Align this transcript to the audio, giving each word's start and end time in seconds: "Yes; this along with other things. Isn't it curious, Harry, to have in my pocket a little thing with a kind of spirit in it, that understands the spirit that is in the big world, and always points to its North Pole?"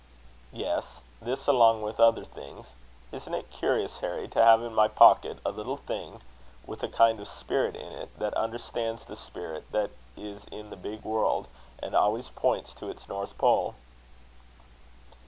"Yes; 0.51 1.01
this 1.21 1.45
along 1.45 1.83
with 1.83 1.99
other 1.99 2.25
things. 2.25 2.69
Isn't 3.11 3.35
it 3.35 3.51
curious, 3.51 3.99
Harry, 3.99 4.27
to 4.29 4.41
have 4.43 4.63
in 4.63 4.73
my 4.73 4.87
pocket 4.87 5.37
a 5.45 5.51
little 5.51 5.77
thing 5.77 6.21
with 6.65 6.81
a 6.81 6.87
kind 6.87 7.19
of 7.19 7.27
spirit 7.27 7.75
in 7.75 7.91
it, 7.93 8.17
that 8.17 8.33
understands 8.33 9.05
the 9.05 9.15
spirit 9.15 9.71
that 9.71 9.91
is 10.17 10.45
in 10.45 10.71
the 10.71 10.75
big 10.75 11.03
world, 11.03 11.45
and 11.83 11.93
always 11.93 12.29
points 12.29 12.73
to 12.73 12.89
its 12.89 13.07
North 13.07 13.37
Pole?" 13.37 13.75